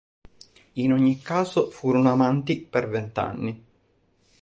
[0.77, 3.63] In ogni caso, furono amanti per vent’anni.